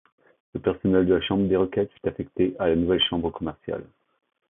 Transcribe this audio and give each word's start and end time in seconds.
Le 0.55 0.59
personnel 0.59 1.05
de 1.05 1.13
la 1.13 1.21
chambre 1.21 1.47
des 1.47 1.55
requêtes 1.57 1.91
fut 1.91 2.09
affecté 2.09 2.55
à 2.57 2.67
la 2.69 2.75
nouvelle 2.75 3.03
chambre 3.03 3.29
commerciale. 3.29 3.83